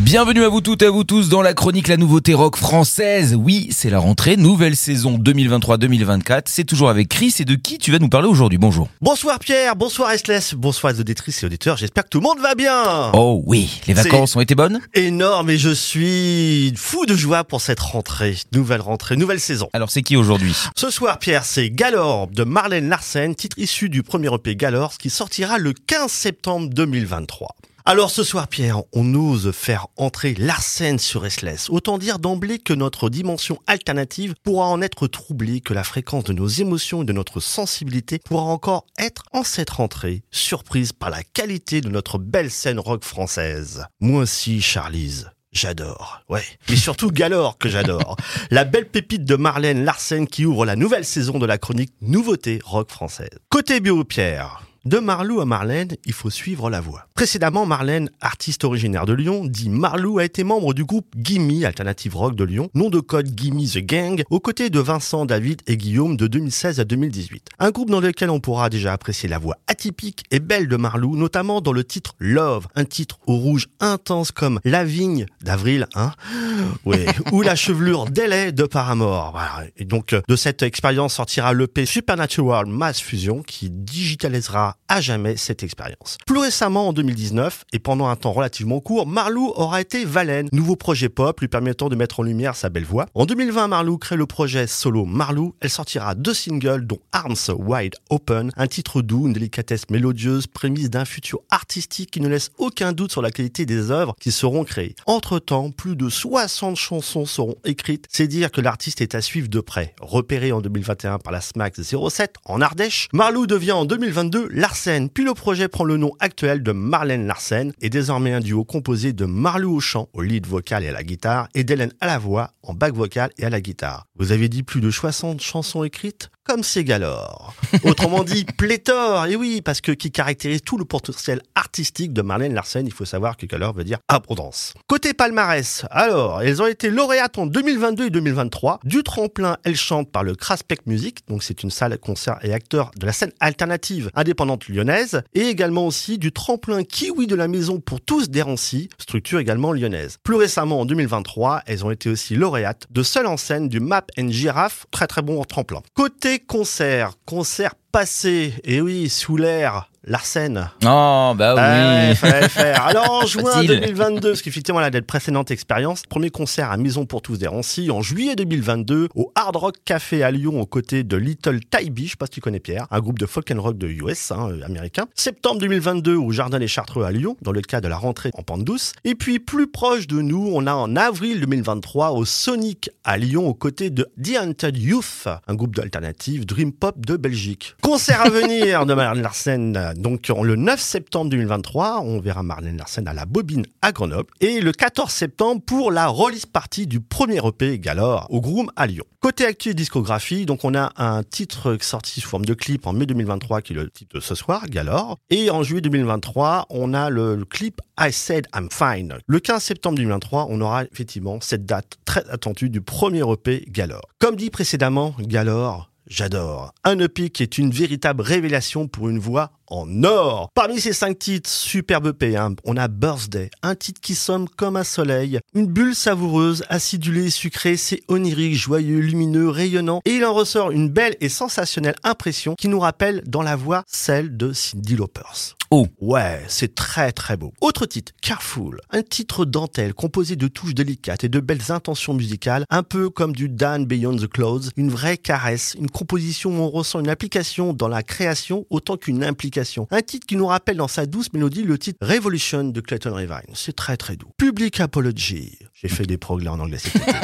Bienvenue 0.00 0.44
à 0.44 0.50
vous 0.50 0.60
toutes 0.60 0.82
et 0.82 0.86
à 0.86 0.90
vous 0.90 1.04
tous 1.04 1.30
dans 1.30 1.40
la 1.40 1.54
chronique 1.54 1.88
La 1.88 1.96
Nouveauté 1.96 2.34
Rock 2.34 2.56
française. 2.56 3.34
Oui, 3.34 3.68
c'est 3.70 3.88
la 3.88 3.98
rentrée, 3.98 4.36
nouvelle 4.36 4.76
saison 4.76 5.16
2023-2024. 5.16 6.42
C'est 6.44 6.64
toujours 6.64 6.90
avec 6.90 7.08
Chris 7.08 7.34
et 7.38 7.46
de 7.46 7.54
qui 7.54 7.78
tu 7.78 7.92
vas 7.92 7.98
nous 7.98 8.10
parler 8.10 8.28
aujourd'hui? 8.28 8.58
Bonjour. 8.58 8.88
Bonsoir 9.00 9.38
Pierre, 9.38 9.74
bonsoir 9.74 10.10
Restless, 10.10 10.52
bonsoir 10.52 10.92
les 10.92 11.00
auditrices 11.00 11.42
et 11.42 11.46
auditeurs. 11.46 11.78
J'espère 11.78 12.04
que 12.04 12.10
tout 12.10 12.18
le 12.18 12.24
monde 12.24 12.38
va 12.40 12.54
bien. 12.54 13.10
Oh 13.14 13.42
oui, 13.46 13.80
les 13.86 13.94
vacances 13.94 14.36
ont 14.36 14.42
été 14.42 14.54
bonnes? 14.54 14.80
Énorme 14.92 15.48
et 15.48 15.56
je 15.56 15.70
suis 15.70 16.74
fou 16.76 17.06
de 17.06 17.16
joie 17.16 17.44
pour 17.44 17.62
cette 17.62 17.80
rentrée. 17.80 18.36
Nouvelle 18.52 18.82
rentrée, 18.82 19.16
nouvelle 19.16 19.40
saison. 19.40 19.70
Alors 19.72 19.90
c'est 19.90 20.02
qui 20.02 20.16
aujourd'hui? 20.16 20.54
Ce 20.76 20.90
soir 20.90 21.18
Pierre, 21.18 21.46
c'est 21.46 21.70
Galore 21.70 22.26
de 22.26 22.44
Marlène 22.44 22.90
Larsen, 22.90 23.34
titre 23.34 23.58
issu 23.58 23.88
du 23.88 24.02
premier 24.02 24.28
EP 24.32 24.56
Galore 24.56 24.98
qui 24.98 25.08
sortira 25.08 25.56
le 25.56 25.72
15 25.72 26.10
septembre 26.12 26.68
2023. 26.68 27.48
Alors 27.88 28.10
ce 28.10 28.24
soir, 28.24 28.48
Pierre, 28.48 28.82
on 28.92 29.14
ose 29.14 29.52
faire 29.52 29.86
entrer 29.96 30.34
l'arsène 30.34 30.98
sur 30.98 31.22
Restless. 31.22 31.70
Autant 31.70 31.98
dire 31.98 32.18
d'emblée 32.18 32.58
que 32.58 32.72
notre 32.72 33.08
dimension 33.08 33.60
alternative 33.68 34.34
pourra 34.42 34.66
en 34.66 34.82
être 34.82 35.06
troublée, 35.06 35.60
que 35.60 35.72
la 35.72 35.84
fréquence 35.84 36.24
de 36.24 36.32
nos 36.32 36.48
émotions 36.48 37.02
et 37.02 37.04
de 37.04 37.12
notre 37.12 37.38
sensibilité 37.38 38.18
pourra 38.18 38.42
encore 38.42 38.86
être 38.98 39.22
en 39.32 39.44
cette 39.44 39.70
rentrée, 39.70 40.24
surprise 40.32 40.92
par 40.92 41.10
la 41.10 41.22
qualité 41.22 41.80
de 41.80 41.88
notre 41.88 42.18
belle 42.18 42.50
scène 42.50 42.80
rock 42.80 43.04
française. 43.04 43.84
Moi 44.00 44.22
aussi, 44.22 44.60
Charlize. 44.60 45.30
J'adore, 45.52 46.22
ouais, 46.28 46.44
mais 46.68 46.74
surtout 46.74 47.12
Galore 47.12 47.56
que 47.56 47.68
j'adore. 47.68 48.16
La 48.50 48.64
belle 48.64 48.88
pépite 48.88 49.24
de 49.24 49.36
Marlène 49.36 49.84
Larsen 49.84 50.26
qui 50.26 50.44
ouvre 50.44 50.66
la 50.66 50.74
nouvelle 50.74 51.04
saison 51.04 51.38
de 51.38 51.46
la 51.46 51.56
chronique 51.56 51.94
Nouveauté 52.02 52.58
rock 52.64 52.90
française. 52.90 53.38
Côté 53.48 53.80
bio, 53.80 54.04
Pierre, 54.04 54.66
de 54.86 54.98
Marlou 54.98 55.40
à 55.40 55.44
Marlène, 55.44 55.96
il 56.04 56.12
faut 56.12 56.30
suivre 56.30 56.70
la 56.70 56.80
voie. 56.80 57.08
Précédemment, 57.14 57.66
Marlène, 57.66 58.08
artiste 58.20 58.62
originaire 58.62 59.04
de 59.04 59.14
Lyon, 59.14 59.44
dit 59.44 59.68
Marlou 59.68 60.20
a 60.20 60.24
été 60.24 60.44
membre 60.44 60.74
du 60.74 60.84
groupe 60.84 61.06
Gimme 61.16 61.64
Alternative 61.64 62.14
Rock 62.14 62.36
de 62.36 62.44
Lyon, 62.44 62.70
nom 62.72 62.88
de 62.88 63.00
code 63.00 63.36
Gimme 63.36 63.66
The 63.66 63.78
Gang, 63.78 64.22
aux 64.30 64.38
côtés 64.38 64.70
de 64.70 64.78
Vincent, 64.78 65.26
David 65.26 65.62
et 65.66 65.76
Guillaume 65.76 66.16
de 66.16 66.28
2016 66.28 66.78
à 66.78 66.84
2018. 66.84 67.48
Un 67.58 67.70
groupe 67.72 67.90
dans 67.90 67.98
lequel 67.98 68.30
on 68.30 68.38
pourra 68.38 68.70
déjà 68.70 68.92
apprécier 68.92 69.28
la 69.28 69.38
voix 69.38 69.56
atypique 69.66 70.22
et 70.30 70.38
belle 70.38 70.68
de 70.68 70.76
Marlou, 70.76 71.16
notamment 71.16 71.60
dans 71.60 71.72
le 71.72 71.82
titre 71.82 72.14
Love, 72.20 72.68
un 72.76 72.84
titre 72.84 73.18
au 73.26 73.34
rouge 73.34 73.66
intense 73.80 74.30
comme 74.30 74.60
La 74.64 74.84
Vigne 74.84 75.26
d'avril, 75.42 75.88
hein, 75.96 76.12
oui, 76.84 76.98
ou 77.32 77.42
la 77.42 77.56
chevelure 77.56 78.04
d'Elay 78.06 78.52
de 78.52 78.64
Paramore. 78.64 79.32
Voilà. 79.32 79.68
Et 79.76 79.84
donc, 79.84 80.14
de 80.14 80.36
cette 80.36 80.62
expérience 80.62 81.14
sortira 81.14 81.52
l'EP 81.54 81.86
Supernatural 81.86 82.66
Mass 82.66 83.00
Fusion 83.00 83.42
qui 83.42 83.68
digitalisera 83.68 84.75
à 84.88 85.00
jamais 85.00 85.36
cette 85.36 85.62
expérience. 85.62 86.18
Plus 86.26 86.38
récemment, 86.38 86.88
en 86.88 86.92
2019, 86.92 87.64
et 87.72 87.78
pendant 87.78 88.08
un 88.08 88.16
temps 88.16 88.32
relativement 88.32 88.80
court, 88.80 89.06
Marlou 89.06 89.52
aura 89.56 89.80
été 89.80 90.04
Valen, 90.04 90.48
nouveau 90.52 90.76
projet 90.76 91.08
pop 91.08 91.40
lui 91.40 91.48
permettant 91.48 91.88
de 91.88 91.96
mettre 91.96 92.20
en 92.20 92.22
lumière 92.22 92.56
sa 92.56 92.68
belle 92.68 92.84
voix. 92.84 93.06
En 93.14 93.26
2020, 93.26 93.68
Marlou 93.68 93.98
crée 93.98 94.16
le 94.16 94.26
projet 94.26 94.66
solo 94.66 95.04
Marlou. 95.04 95.54
Elle 95.60 95.70
sortira 95.70 96.14
deux 96.14 96.34
singles, 96.34 96.86
dont 96.86 97.00
Arms 97.12 97.36
Wide 97.58 97.96
Open, 98.10 98.50
un 98.56 98.66
titre 98.66 99.02
doux, 99.02 99.26
une 99.26 99.32
délicatesse 99.32 99.90
mélodieuse, 99.90 100.46
prémisse 100.46 100.90
d'un 100.90 101.04
futur 101.04 101.40
artistique 101.50 102.10
qui 102.10 102.20
ne 102.20 102.28
laisse 102.28 102.50
aucun 102.58 102.92
doute 102.92 103.12
sur 103.12 103.22
la 103.22 103.30
qualité 103.30 103.66
des 103.66 103.90
œuvres 103.90 104.14
qui 104.20 104.32
seront 104.32 104.64
créées. 104.64 104.94
Entre-temps, 105.06 105.70
plus 105.70 105.96
de 105.96 106.08
60 106.08 106.76
chansons 106.76 107.26
seront 107.26 107.56
écrites. 107.64 108.06
C'est 108.10 108.28
dire 108.28 108.50
que 108.50 108.60
l'artiste 108.60 109.00
est 109.00 109.14
à 109.14 109.20
suivre 109.20 109.48
de 109.48 109.60
près. 109.60 109.94
Repéré 110.00 110.52
en 110.52 110.60
2021 110.60 111.18
par 111.18 111.32
la 111.32 111.40
SMAX 111.40 111.80
07 111.82 112.34
en 112.44 112.60
Ardèche, 112.60 113.08
Marlou 113.12 113.46
devient 113.46 113.72
en 113.72 113.84
2022 113.84 114.48
la 114.50 114.65
Larsen, 114.66 115.08
puis 115.08 115.22
le 115.22 115.32
projet 115.32 115.68
prend 115.68 115.84
le 115.84 115.96
nom 115.96 116.10
actuel 116.18 116.60
de 116.60 116.72
Marlène 116.72 117.28
Larsen 117.28 117.72
et 117.80 117.88
désormais 117.88 118.32
un 118.32 118.40
duo 118.40 118.64
composé 118.64 119.12
de 119.12 119.24
Marlou 119.24 119.76
au 119.76 119.78
chant, 119.78 120.08
au 120.12 120.22
lead 120.22 120.44
vocal 120.44 120.82
et 120.82 120.88
à 120.88 120.92
la 120.92 121.04
guitare, 121.04 121.48
et 121.54 121.62
d'Hélène 121.62 121.92
à 122.00 122.06
la 122.08 122.18
voix, 122.18 122.50
en 122.64 122.74
back 122.74 122.92
vocal 122.92 123.30
et 123.38 123.44
à 123.44 123.48
la 123.48 123.60
guitare. 123.60 124.08
Vous 124.16 124.32
avez 124.32 124.48
dit 124.48 124.64
plus 124.64 124.80
de 124.80 124.90
60 124.90 125.40
chansons 125.40 125.84
écrites? 125.84 126.30
Comme 126.46 126.62
c'est 126.62 126.84
Galore. 126.84 127.54
Autrement 127.82 128.22
dit, 128.22 128.44
pléthore, 128.56 129.26
et 129.26 129.34
oui, 129.34 129.60
parce 129.62 129.80
que 129.80 129.90
qui 129.90 130.12
caractérise 130.12 130.62
tout 130.62 130.78
le 130.78 130.84
potentiel 130.84 131.42
artistique 131.54 132.12
de 132.12 132.22
Marlène 132.22 132.54
Larsen, 132.54 132.86
il 132.86 132.92
faut 132.92 133.04
savoir 133.04 133.36
que 133.36 133.46
Galore 133.46 133.74
veut 133.74 133.84
dire 133.84 133.98
abondance. 134.06 134.74
Côté 134.86 135.12
palmarès, 135.12 135.84
alors, 135.90 136.42
elles 136.42 136.62
ont 136.62 136.66
été 136.66 136.90
lauréates 136.90 137.38
en 137.38 137.46
2022 137.46 138.06
et 138.06 138.10
2023. 138.10 138.80
Du 138.84 139.02
tremplin, 139.02 139.56
elles 139.64 139.76
chantent 139.76 140.10
par 140.10 140.22
le 140.22 140.36
Craspec 140.36 140.86
Music, 140.86 141.18
donc 141.28 141.42
c'est 141.42 141.64
une 141.64 141.70
salle 141.70 141.98
concert 141.98 142.38
et 142.42 142.52
acteur 142.52 142.92
de 142.96 143.06
la 143.06 143.12
scène 143.12 143.32
alternative 143.40 144.10
indépendante 144.14 144.68
lyonnaise, 144.68 145.22
et 145.34 145.48
également 145.48 145.86
aussi 145.86 146.18
du 146.18 146.30
tremplin 146.30 146.84
Kiwi 146.84 147.26
de 147.26 147.34
la 147.34 147.48
maison 147.48 147.80
pour 147.80 148.00
tous 148.00 148.30
d'Hérancy, 148.30 148.88
structure 148.98 149.40
également 149.40 149.72
lyonnaise. 149.72 150.18
Plus 150.22 150.36
récemment, 150.36 150.80
en 150.80 150.84
2023, 150.84 151.62
elles 151.66 151.84
ont 151.84 151.90
été 151.90 152.08
aussi 152.08 152.36
lauréates 152.36 152.86
de 152.90 153.02
seule 153.02 153.26
en 153.26 153.36
scène 153.36 153.68
du 153.68 153.80
Map 153.80 154.04
and 154.16 154.28
Giraffe, 154.28 154.86
très 154.92 155.08
très 155.08 155.22
bon 155.22 155.42
tremplin. 155.44 155.82
Côté 155.94 156.35
concert, 156.40 157.14
concert 157.24 157.74
passé, 157.92 158.54
et 158.64 158.80
oui, 158.80 159.08
sous 159.08 159.36
l'air, 159.36 159.90
Larsen. 160.06 160.70
Oh, 160.84 161.32
bah 161.36 161.54
oui. 161.54 162.14
Fallait 162.14 162.48
faire. 162.48 162.82
Alors, 162.86 163.22
en 163.22 163.26
juin 163.26 163.64
2022, 163.64 164.34
ce 164.34 164.42
qui 164.42 164.48
effectivement 164.48 164.80
la 164.80 164.90
précédente 165.02 165.50
expérience, 165.50 166.02
premier 166.08 166.30
concert 166.30 166.70
à 166.70 166.76
Maison 166.76 167.06
pour 167.06 167.22
tous 167.22 167.38
des 167.38 167.46
Rancy 167.46 167.90
en 167.90 168.02
juillet 168.02 168.36
2022 168.36 169.08
au 169.14 169.32
Hard 169.34 169.56
Rock 169.56 169.74
Café 169.84 170.22
à 170.22 170.30
Lyon 170.30 170.60
aux 170.60 170.66
côtés 170.66 171.02
de 171.02 171.16
Little 171.16 171.60
Tybee, 171.60 172.06
je 172.06 172.10
sais 172.10 172.16
pas 172.16 172.26
si 172.26 172.32
tu 172.32 172.40
connais 172.40 172.60
Pierre, 172.60 172.86
un 172.90 173.00
groupe 173.00 173.18
de 173.18 173.26
folk 173.26 173.50
and 173.50 173.60
rock 173.60 173.78
de 173.78 173.88
US, 173.88 174.30
hein, 174.30 174.50
euh, 174.50 174.64
américain. 174.64 175.06
Septembre 175.14 175.60
2022 175.60 176.14
au 176.14 176.30
Jardin 176.30 176.58
des 176.58 176.68
Chartreux 176.68 177.04
à 177.04 177.10
Lyon, 177.10 177.36
dans 177.42 177.52
le 177.52 177.60
cas 177.60 177.80
de 177.80 177.88
la 177.88 177.96
rentrée 177.96 178.30
en 178.34 178.42
pente 178.42 178.64
douce. 178.64 178.92
Et 179.04 179.14
puis, 179.14 179.38
plus 179.38 179.66
proche 179.66 180.06
de 180.06 180.20
nous, 180.20 180.50
on 180.52 180.66
a 180.66 180.74
en 180.74 180.94
avril 180.96 181.40
2023 181.40 182.12
au 182.12 182.24
Sonic 182.24 182.90
à 183.04 183.16
Lyon 183.18 183.48
aux 183.48 183.54
côtés 183.54 183.90
de 183.90 184.08
The 184.22 184.36
Hunted 184.40 184.76
Youth, 184.76 185.26
un 185.46 185.54
groupe 185.54 185.74
d'alternative 185.74 186.46
Dream 186.46 186.72
Pop 186.72 187.04
de 187.04 187.16
Belgique. 187.16 187.74
Concert 187.82 188.20
à 188.22 188.30
venir 188.30 188.86
de 188.86 188.94
Marlène 188.94 189.22
Larsen 189.22 189.95
donc 189.98 190.28
le 190.28 190.56
9 190.56 190.80
septembre 190.80 191.30
2023, 191.30 192.00
on 192.00 192.20
verra 192.20 192.42
Marlène 192.42 192.76
Larsen 192.76 193.06
à 193.08 193.14
la 193.14 193.26
Bobine 193.26 193.66
à 193.82 193.92
Grenoble 193.92 194.30
et 194.40 194.60
le 194.60 194.72
14 194.72 195.10
septembre 195.10 195.62
pour 195.64 195.90
la 195.90 196.08
release 196.08 196.46
party 196.46 196.86
du 196.86 197.00
premier 197.00 197.40
EP 197.46 197.78
Galore 197.78 198.26
au 198.30 198.40
Groom 198.40 198.70
à 198.76 198.86
Lyon. 198.86 199.04
Côté 199.20 199.44
actu 199.44 199.74
discographie, 199.74 200.46
donc 200.46 200.64
on 200.64 200.74
a 200.74 200.92
un 200.96 201.22
titre 201.22 201.76
sorti 201.80 202.20
sous 202.20 202.28
forme 202.28 202.44
de 202.44 202.54
clip 202.54 202.86
en 202.86 202.92
mai 202.92 203.06
2023 203.06 203.62
qui 203.62 203.72
est 203.72 203.76
le 203.76 203.90
titre 203.90 204.16
de 204.16 204.20
ce 204.20 204.34
soir, 204.34 204.66
Galore. 204.68 205.18
Et 205.30 205.50
en 205.50 205.62
juillet 205.62 205.80
2023, 205.80 206.66
on 206.70 206.94
a 206.94 207.10
le, 207.10 207.44
clip 207.44 207.80
I 207.98 208.12
Said 208.12 208.46
I'm 208.54 208.68
Fine. 208.70 209.18
Le 209.26 209.40
15 209.40 209.62
septembre 209.62 209.96
2023, 209.96 210.46
on 210.50 210.60
aura 210.60 210.84
effectivement 210.84 211.40
cette 211.40 211.66
date 211.66 211.96
très 212.04 212.28
attendue 212.30 212.70
du 212.70 212.80
premier 212.80 213.22
EP 213.30 213.64
Galore. 213.68 214.08
Comme 214.18 214.36
dit 214.36 214.50
précédemment, 214.50 215.14
Galore 215.20 215.90
J'adore. 216.06 216.72
Un 216.84 217.00
EP 217.00 217.30
qui 217.30 217.42
est 217.42 217.58
une 217.58 217.72
véritable 217.72 218.22
révélation 218.22 218.86
pour 218.86 219.08
une 219.08 219.18
voix 219.18 219.50
en 219.66 220.04
or. 220.04 220.50
Parmi 220.54 220.80
ces 220.80 220.92
cinq 220.92 221.18
titres, 221.18 221.50
superbe 221.50 222.06
EP, 222.06 222.36
hein, 222.36 222.54
on 222.64 222.76
a 222.76 222.86
Birthday, 222.86 223.50
un 223.62 223.74
titre 223.74 224.00
qui 224.00 224.14
somme 224.14 224.48
comme 224.48 224.76
un 224.76 224.84
soleil, 224.84 225.40
une 225.54 225.66
bulle 225.66 225.96
savoureuse, 225.96 226.64
acidulée, 226.68 227.30
sucrée, 227.30 227.76
c'est 227.76 228.02
onirique, 228.06 228.54
joyeux, 228.54 229.00
lumineux, 229.00 229.48
rayonnant, 229.48 230.00
et 230.04 230.12
il 230.12 230.24
en 230.24 230.34
ressort 230.34 230.70
une 230.70 230.88
belle 230.88 231.16
et 231.20 231.28
sensationnelle 231.28 231.96
impression 232.04 232.54
qui 232.54 232.68
nous 232.68 232.78
rappelle 232.80 233.22
dans 233.26 233.42
la 233.42 233.56
voix 233.56 233.82
celle 233.88 234.36
de 234.36 234.52
Cindy 234.52 234.94
Lauper. 234.94 235.55
Oh. 235.70 235.86
Ouais, 236.00 236.44
c'est 236.48 236.74
très 236.74 237.10
très 237.10 237.36
beau. 237.36 237.52
Autre 237.60 237.86
titre, 237.86 238.12
Careful, 238.22 238.80
un 238.90 239.02
titre 239.02 239.44
dentelle 239.44 239.94
composé 239.94 240.36
de 240.36 240.46
touches 240.46 240.74
délicates 240.74 241.24
et 241.24 241.28
de 241.28 241.40
belles 241.40 241.72
intentions 241.72 242.14
musicales, 242.14 242.64
un 242.70 242.82
peu 242.84 243.10
comme 243.10 243.34
du 243.34 243.48
Dan 243.48 243.84
Beyond 243.84 244.16
the 244.16 244.28
Clouds, 244.28 244.70
une 244.76 244.90
vraie 244.90 245.16
caresse, 245.16 245.74
une 245.78 245.90
composition 245.90 246.50
où 246.50 246.62
on 246.62 246.70
ressent 246.70 247.00
une 247.00 247.08
application 247.08 247.72
dans 247.72 247.88
la 247.88 248.02
création 248.02 248.64
autant 248.70 248.96
qu'une 248.96 249.24
implication. 249.24 249.88
Un 249.90 250.02
titre 250.02 250.26
qui 250.26 250.36
nous 250.36 250.46
rappelle 250.46 250.76
dans 250.76 250.88
sa 250.88 251.06
douce 251.06 251.32
mélodie 251.32 251.62
le 251.62 251.78
titre 251.78 251.98
Revolution 252.00 252.64
de 252.64 252.80
Clayton 252.80 253.14
Revine. 253.14 253.54
C'est 253.54 253.74
très 253.74 253.96
très 253.96 254.16
doux. 254.16 254.30
Public 254.36 254.78
Apology. 254.80 255.58
J'ai 255.78 255.88
fait 255.88 256.06
des 256.06 256.16
progrès 256.16 256.48
en 256.48 256.58
anglais 256.58 256.78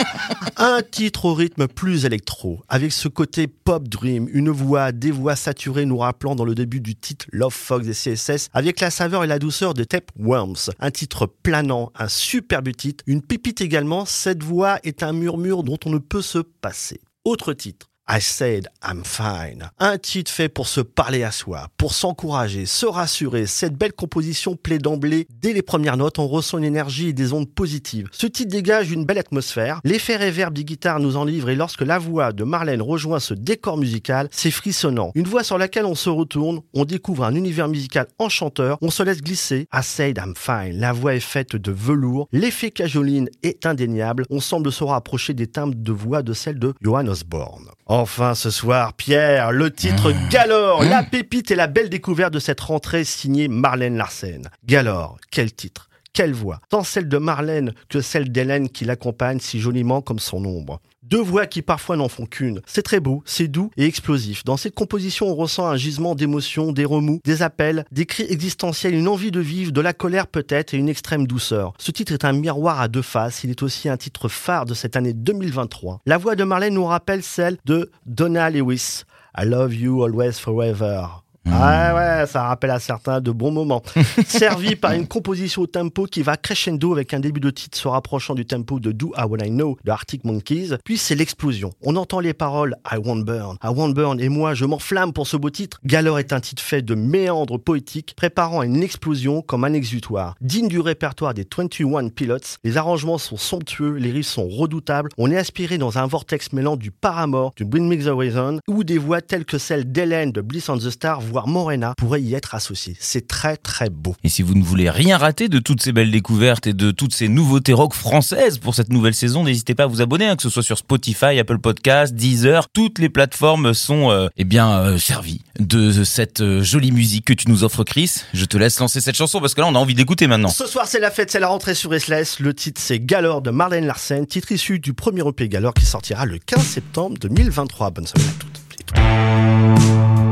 Un 0.58 0.82
titre 0.82 1.24
au 1.24 1.32
rythme 1.32 1.68
plus 1.68 2.04
électro, 2.04 2.62
avec 2.68 2.92
ce 2.92 3.08
côté 3.08 3.46
pop 3.46 3.88
dream, 3.88 4.28
une 4.30 4.50
voix, 4.50 4.92
des 4.92 5.10
voix 5.10 5.36
saturées 5.36 5.86
nous 5.86 5.96
rappelant 5.96 6.34
dans 6.34 6.44
le 6.44 6.54
début 6.54 6.80
du 6.80 6.94
titre 6.94 7.24
Love 7.32 7.54
Fox 7.54 7.86
et 7.88 8.14
CSS, 8.14 8.50
avec 8.52 8.80
la 8.80 8.90
saveur 8.90 9.24
et 9.24 9.26
la 9.26 9.38
douceur 9.38 9.72
de 9.72 9.86
Worms. 10.18 10.70
Un 10.80 10.90
titre 10.90 11.26
planant, 11.26 11.92
un 11.98 12.08
superbe 12.08 12.76
titre, 12.76 13.02
une 13.06 13.22
pépite 13.22 13.62
également, 13.62 14.04
cette 14.04 14.42
voix 14.42 14.78
est 14.84 15.02
un 15.02 15.14
murmure 15.14 15.62
dont 15.62 15.78
on 15.86 15.90
ne 15.90 15.98
peut 15.98 16.22
se 16.22 16.38
passer. 16.38 17.00
Autre 17.24 17.54
titre, 17.54 17.88
I 18.08 18.20
Said 18.20 18.68
I'm 18.84 19.04
Fine. 19.04 19.70
Un 19.78 19.96
titre 19.96 20.30
fait 20.30 20.48
pour 20.48 20.66
se 20.66 20.80
parler 20.80 21.22
à 21.22 21.30
soi, 21.30 21.68
pour 21.76 21.94
s'encourager, 21.94 22.66
se 22.66 22.84
rassurer. 22.84 23.46
Cette 23.46 23.74
belle 23.74 23.92
composition 23.92 24.56
plaît 24.56 24.78
d'emblée. 24.78 25.26
Dès 25.40 25.52
les 25.52 25.62
premières 25.62 25.96
notes, 25.96 26.18
on 26.18 26.26
ressent 26.26 26.58
une 26.58 26.64
énergie 26.64 27.08
et 27.08 27.12
des 27.12 27.32
ondes 27.32 27.48
positives. 27.48 28.08
Ce 28.10 28.26
titre 28.26 28.50
dégage 28.50 28.90
une 28.90 29.04
belle 29.04 29.18
atmosphère. 29.18 29.80
L'effet 29.84 30.16
réverb 30.16 30.52
des 30.52 30.64
guitares 30.64 30.98
nous 30.98 31.16
en 31.16 31.24
livre 31.24 31.48
et 31.48 31.54
lorsque 31.54 31.82
la 31.82 31.98
voix 31.98 32.32
de 32.32 32.42
Marlène 32.42 32.82
rejoint 32.82 33.20
ce 33.20 33.34
décor 33.34 33.78
musical, 33.78 34.28
c'est 34.32 34.50
frissonnant. 34.50 35.12
Une 35.14 35.28
voix 35.28 35.44
sur 35.44 35.56
laquelle 35.56 35.86
on 35.86 35.94
se 35.94 36.10
retourne, 36.10 36.60
on 36.74 36.84
découvre 36.84 37.24
un 37.24 37.36
univers 37.36 37.68
musical 37.68 38.08
enchanteur, 38.18 38.78
on 38.82 38.90
se 38.90 39.04
laisse 39.04 39.22
glisser. 39.22 39.68
I 39.72 39.82
Said 39.82 40.18
I'm 40.18 40.34
Fine. 40.36 40.78
La 40.80 40.92
voix 40.92 41.14
est 41.14 41.20
faite 41.20 41.54
de 41.54 41.70
velours. 41.70 42.28
L'effet 42.32 42.72
cajoline 42.72 43.30
est 43.44 43.64
indéniable. 43.64 44.26
On 44.28 44.40
semble 44.40 44.72
se 44.72 44.82
rapprocher 44.82 45.34
des 45.34 45.46
timbres 45.46 45.76
de 45.76 45.92
voix 45.92 46.22
de 46.22 46.32
celle 46.32 46.58
de 46.58 46.74
Johann 46.82 47.08
Osborne. 47.08 47.68
Enfin 47.94 48.34
ce 48.34 48.48
soir, 48.48 48.94
Pierre, 48.94 49.52
le 49.52 49.70
titre 49.70 50.12
Mmh. 50.12 50.28
Galore, 50.30 50.82
la 50.82 51.02
pépite 51.02 51.50
et 51.50 51.54
la 51.54 51.66
belle 51.66 51.90
découverte 51.90 52.32
de 52.32 52.38
cette 52.38 52.60
rentrée 52.60 53.04
signée 53.04 53.48
Marlène 53.48 53.98
Larsen. 53.98 54.48
Galore, 54.64 55.18
quel 55.30 55.52
titre 55.52 55.90
quelle 56.14 56.32
voix 56.32 56.60
Tant 56.70 56.84
celle 56.84 57.06
de 57.08 57.18
Marlène 57.18 57.74
que 57.90 58.00
celle 58.00 58.32
d'Hélène 58.32 58.70
qui 58.70 58.86
l'accompagne 58.86 59.40
si 59.40 59.60
joliment 59.60 60.00
comme 60.00 60.18
son 60.18 60.44
ombre. 60.46 60.80
Deux 61.02 61.20
voix 61.20 61.46
qui 61.46 61.62
parfois 61.62 61.96
n'en 61.96 62.08
font 62.08 62.26
qu'une. 62.26 62.60
C'est 62.64 62.82
très 62.82 63.00
beau, 63.00 63.22
c'est 63.24 63.48
doux 63.48 63.70
et 63.76 63.84
explosif. 63.84 64.44
Dans 64.44 64.56
cette 64.56 64.74
composition, 64.74 65.26
on 65.26 65.34
ressent 65.34 65.66
un 65.66 65.76
gisement 65.76 66.14
d'émotions, 66.14 66.72
des 66.72 66.84
remous, 66.84 67.20
des 67.24 67.42
appels, 67.42 67.84
des 67.90 68.06
cris 68.06 68.26
existentiels, 68.28 68.94
une 68.94 69.08
envie 69.08 69.32
de 69.32 69.40
vivre, 69.40 69.72
de 69.72 69.80
la 69.80 69.92
colère 69.92 70.28
peut-être 70.28 70.74
et 70.74 70.76
une 70.76 70.88
extrême 70.88 71.26
douceur. 71.26 71.72
Ce 71.78 71.90
titre 71.90 72.12
est 72.12 72.24
un 72.24 72.32
miroir 72.32 72.80
à 72.80 72.86
deux 72.86 73.02
faces. 73.02 73.42
Il 73.42 73.50
est 73.50 73.62
aussi 73.62 73.88
un 73.88 73.96
titre 73.96 74.28
phare 74.28 74.64
de 74.64 74.74
cette 74.74 74.94
année 74.94 75.12
2023. 75.12 76.00
La 76.06 76.18
voix 76.18 76.36
de 76.36 76.44
Marlène 76.44 76.74
nous 76.74 76.86
rappelle 76.86 77.24
celle 77.24 77.58
de 77.64 77.90
Donna 78.06 78.48
Lewis. 78.48 79.02
I 79.36 79.44
love 79.44 79.74
you 79.74 80.04
always 80.04 80.34
forever. 80.34 81.06
Ah 81.50 81.94
ouais, 81.94 82.26
ça 82.26 82.44
rappelle 82.44 82.70
à 82.70 82.78
certains 82.78 83.20
de 83.20 83.30
bons 83.30 83.50
moments. 83.50 83.82
Servi 84.26 84.76
par 84.76 84.92
une 84.92 85.08
composition 85.08 85.62
au 85.62 85.66
tempo 85.66 86.04
qui 86.04 86.22
va 86.22 86.36
crescendo 86.36 86.92
avec 86.92 87.14
un 87.14 87.20
début 87.20 87.40
de 87.40 87.50
titre 87.50 87.76
se 87.76 87.88
rapprochant 87.88 88.34
du 88.34 88.46
tempo 88.46 88.78
de 88.78 88.92
Do 88.92 89.12
I 89.16 89.24
When 89.24 89.44
I 89.44 89.50
Know 89.50 89.76
de 89.84 89.90
Arctic 89.90 90.24
Monkeys. 90.24 90.76
Puis 90.84 90.98
c'est 90.98 91.14
l'explosion. 91.14 91.70
On 91.82 91.96
entend 91.96 92.20
les 92.20 92.32
paroles 92.32 92.76
I 92.90 92.96
won't 92.96 93.24
burn, 93.24 93.56
I 93.62 93.68
won't 93.68 93.94
burn 93.94 94.20
et 94.20 94.28
moi 94.28 94.54
je 94.54 94.64
m'enflamme 94.64 95.12
pour 95.12 95.26
ce 95.26 95.36
beau 95.36 95.50
titre. 95.50 95.78
Galore 95.84 96.20
est 96.20 96.32
un 96.32 96.40
titre 96.40 96.62
fait 96.62 96.82
de 96.82 96.94
méandres 96.94 97.58
poétiques 97.58 98.14
préparant 98.16 98.60
à 98.60 98.66
une 98.66 98.82
explosion 98.82 99.42
comme 99.42 99.64
un 99.64 99.72
exutoire. 99.72 100.36
Digne 100.40 100.68
du 100.68 100.80
répertoire 100.80 101.34
des 101.34 101.46
21 101.56 102.08
Pilots, 102.08 102.58
les 102.62 102.76
arrangements 102.76 103.18
sont 103.18 103.36
somptueux, 103.36 103.94
les 103.94 104.12
riffs 104.12 104.28
sont 104.28 104.48
redoutables. 104.48 105.10
On 105.18 105.30
est 105.30 105.36
aspiré 105.36 105.78
dans 105.78 105.98
un 105.98 106.06
vortex 106.06 106.52
mêlant 106.52 106.76
du 106.76 106.92
Paramore, 106.92 107.52
du 107.56 107.64
Bring 107.64 107.88
Me 107.88 108.02
the 108.02 108.08
Horizon 108.08 108.60
ou 108.68 108.84
des 108.84 108.98
voix 108.98 109.20
telles 109.20 109.44
que 109.44 109.58
celles 109.58 109.90
d'Hélène 109.90 110.30
de 110.30 110.40
Bliss 110.40 110.68
on 110.68 110.76
the 110.76 110.90
Star, 110.90 111.20
voire 111.32 111.48
Morena 111.48 111.94
pourraient 111.96 112.22
y 112.22 112.34
être 112.34 112.54
associées. 112.54 112.96
C'est 113.00 113.26
très 113.26 113.56
très 113.56 113.90
beau. 113.90 114.14
Et 114.22 114.28
si 114.28 114.42
vous 114.42 114.54
ne 114.54 114.62
voulez 114.62 114.90
rien 114.90 115.18
rater 115.18 115.48
de 115.48 115.58
toutes 115.58 115.82
ces 115.82 115.92
belles 115.92 116.10
découvertes 116.10 116.66
et 116.66 116.74
de 116.74 116.90
toutes 116.90 117.14
ces 117.14 117.28
nouveautés 117.28 117.72
rock 117.72 117.94
françaises 117.94 118.58
pour 118.58 118.74
cette 118.74 118.90
nouvelle 118.90 119.14
saison, 119.14 119.44
n'hésitez 119.44 119.74
pas 119.74 119.84
à 119.84 119.86
vous 119.86 120.00
abonner, 120.00 120.26
hein, 120.26 120.36
que 120.36 120.42
ce 120.42 120.50
soit 120.50 120.62
sur 120.62 120.78
Spotify, 120.78 121.38
Apple 121.38 121.58
Podcasts, 121.58 122.14
Deezer, 122.14 122.68
toutes 122.68 122.98
les 122.98 123.08
plateformes 123.08 123.74
sont 123.74 124.10
euh, 124.10 124.28
eh 124.36 124.44
bien 124.44 124.70
euh, 124.78 124.98
servies 124.98 125.40
de 125.58 126.04
cette 126.04 126.40
euh, 126.40 126.62
jolie 126.62 126.92
musique 126.92 127.24
que 127.24 127.32
tu 127.32 127.48
nous 127.48 127.64
offres, 127.64 127.84
Chris. 127.84 128.22
Je 128.34 128.44
te 128.44 128.56
laisse 128.56 128.78
lancer 128.78 129.00
cette 129.00 129.16
chanson 129.16 129.40
parce 129.40 129.54
que 129.54 129.60
là 129.60 129.66
on 129.66 129.74
a 129.74 129.78
envie 129.78 129.94
d'écouter 129.94 130.26
maintenant. 130.26 130.48
Ce 130.48 130.66
soir, 130.66 130.86
c'est 130.86 131.00
la 131.00 131.10
fête, 131.10 131.30
c'est 131.30 131.40
la 131.40 131.48
rentrée 131.48 131.74
sur 131.74 131.98
SLS. 131.98 132.40
Le 132.40 132.54
titre, 132.54 132.80
c'est 132.80 133.00
Galore 133.00 133.42
de 133.42 133.50
Marlène 133.50 133.86
Larsen, 133.86 134.26
titre 134.26 134.52
issu 134.52 134.78
du 134.78 134.92
premier 134.92 135.26
EP 135.26 135.48
Galore 135.48 135.74
qui 135.74 135.86
sortira 135.86 136.26
le 136.26 136.38
15 136.38 136.62
septembre 136.62 137.16
2023. 137.20 137.90
Bonne 137.90 138.06
semaine 138.06 138.28
à 138.28 138.32
toutes 138.38 138.60
et 138.78 138.84
tous. 138.84 140.31